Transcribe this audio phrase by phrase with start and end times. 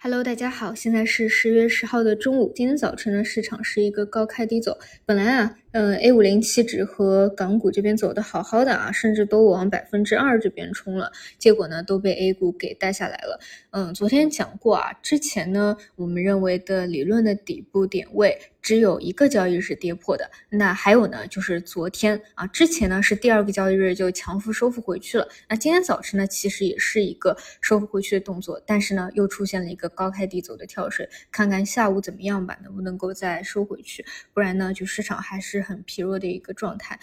[0.00, 2.52] Hello，大家好，现在是十月十号的中午。
[2.54, 4.78] 今天早晨呢，市场是一个高开低走。
[5.04, 13.38] 本来啊，嗯，A 五零期指和港股这边走的好好的啊，甚至都往百分之二这边冲了，结果呢，都被 A 股给带下来了。
[13.70, 18.36] 嗯，昨天讲过啊，之前呢，我们认为的理论的底部点位。
[18.60, 25.26] 只有一个交易日是跌破的，那还有呢，就是昨天啊，之前呢是第二个交易日就强幅收复回去了。
[25.48, 34.04] 那今天早晨呢，其实也是一个收复回去的动作，但是呢，又出现了一个高开低走的跳水，看看下午怎么样吧，能不能够再收回去？
[34.34, 36.98] 不然呢，就市场还是很疲弱的一个状态。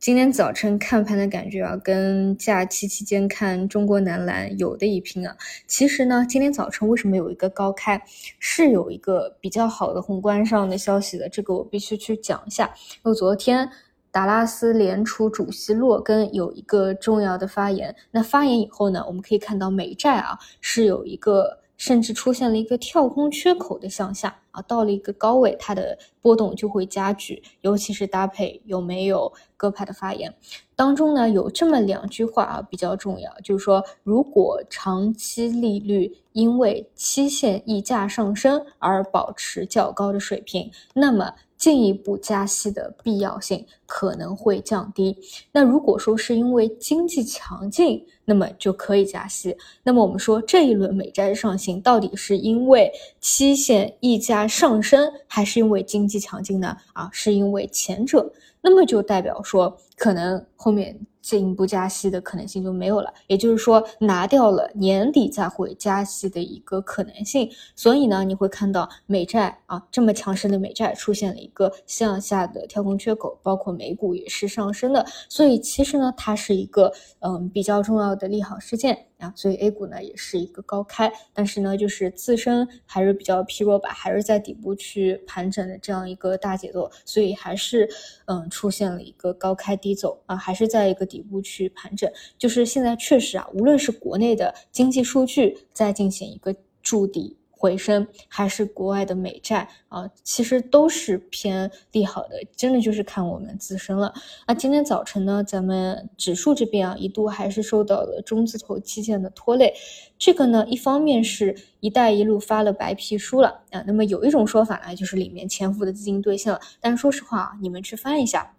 [0.00, 5.36] 今天早晨看盘的感觉啊，跟假期期间看中国男篮有的一拼啊。
[5.66, 8.00] 其实呢，今天早晨为什么有一个高开，
[8.38, 12.72] 是有一个比较好的宏观上的消息的，这个我必须去讲一下。
[13.04, 13.68] 因为昨天
[14.12, 21.58] 达拉斯联储主席洛根有一个重要的发言，那发言以后呢，我们可以看到美债啊是有一个。
[21.78, 30.34] 甚至出现了一个跳空缺口的向下啊，到了一个高位，它的波动就会加剧，尤其是搭配有没有鸽派的发言
[30.76, 41.32] 当中呢，有这么两句话啊比较重要，就是说，如果长期利率因为期限溢价上升而保持较高的水平，那么。
[41.58, 45.14] 进一步加息的必要性可能会降低。
[45.52, 49.56] 那如果说是因为经济强劲，那么就可以加息。
[49.82, 56.76] 那么我们说这一轮美债上行到底是因为期限溢价上升，还是因为经济强劲呢？
[56.92, 58.32] 啊，是因为前者。
[58.68, 60.98] 那么就代表说，可能后面。
[61.20, 76.90] 进一步加息的可能性就没有了，也就是说拿掉了年底再会加息的一个可能性，所以呢，你会看到美债啊这么强势的美债出现了一个向下的跳空缺口，包括美股也是上升的，所以其实呢，它是一个
[77.20, 79.07] 嗯比较重要的利好事件。
[79.18, 87.88] 啊，所以 A 股呢也是一个高开，但是呢就是自身还是比较疲弱吧，还是在底部去盘整的这样一个大节奏，所以还是
[88.26, 92.10] 嗯出现了一个高开低走啊，还是在一个底部去盘整。
[92.38, 97.36] 就是现在确实啊，无论是国内的经济数据在进行一个筑底。
[97.58, 104.14] 回升还是国外的美债啊，其实都是偏利好的，真的就是看我们自身了。
[104.46, 109.74] 那今天早晨呢，咱们指数这边啊，一度还是受到了中字头基建的拖累。
[110.16, 116.60] 这个呢，一方面是一带一路发了白皮书了啊，那么有一种说法呢，就是里面潜伏的资金兑现了。
[116.80, 118.54] 但是说实话啊，你们去翻一下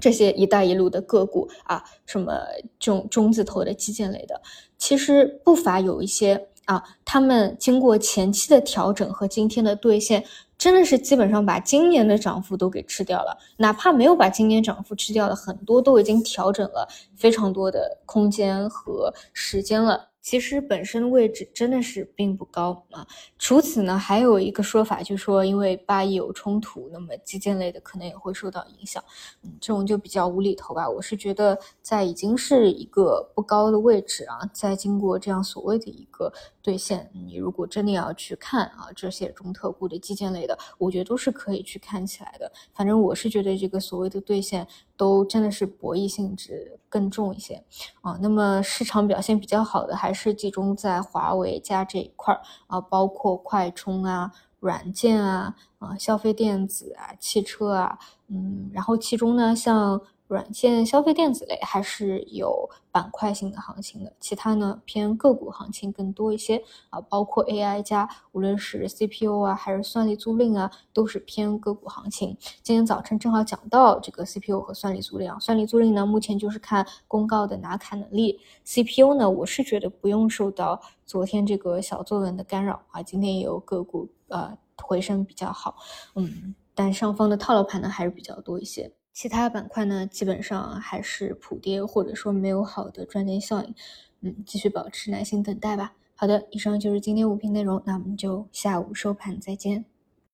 [0.00, 2.40] 这些一带一路的个股啊，什么
[2.80, 4.42] 中中字头的基建类的，
[4.76, 6.48] 其实不乏有一些。
[6.72, 10.24] 啊，他们经过前期的调整和今天的兑现，
[10.56, 13.36] 真的是基本上把今年的涨幅都给吃掉了。
[13.58, 20.11] 哪怕没有把今年涨幅吃掉的，很多都已经调整了非常多的空间和时间了。
[20.22, 23.06] 其实本身的位置真的是并不高啊。
[23.38, 29.02] 除此呢，还有一个说法，就是说因为巴以有冲突，那么基建类的可能也会受到影响。
[29.42, 30.88] 嗯，这种就比较无厘头吧。
[30.88, 36.32] 我是觉得在已经是一个不高的位置啊，在经过这样所谓的一个
[36.62, 42.50] 兑现，你如果真的要去看啊这些中特估的基建类的，我觉得都是可以去看起来的。
[42.72, 44.64] 反正我是觉得这个所谓的兑现
[45.02, 47.64] 都真的是博弈性质更重一些
[48.02, 48.16] 啊。
[48.22, 50.12] 那么市场表现比较好的还。
[50.12, 54.30] 是集中在华为加这一块儿啊，包括快充啊、
[54.60, 57.98] 软件啊、啊消费电子啊、汽车啊，
[58.28, 60.00] 嗯，然后其中呢，像。
[60.32, 72.34] 软件、消费电子类还是有板块性的行情的，其他呢偏个股行情更多一些啊，包括 AI 加，无论是 CPU 啊还是算力租赁啊，都是偏个股行情。
[72.62, 85.76] 今天早晨正好讲到这个 CPU 和算力租赁啊，算力租赁呢目前就是看公告的拿卡能力，CPU 呢我是觉得不用受到昨天这个小作文的干扰啊，今天也有个股呃回升比较好，
[86.14, 88.90] 嗯，但上方的套牢盘呢还是比较多一些。
[89.12, 93.74] 其他板块呢，基本上还是普跌，或者说没有好的赚钱效应，
[94.22, 95.94] 嗯，继续保持耐心等待吧。
[96.14, 99.91] 好的，以上就是今天五评内容，那我们就下午收盘再见。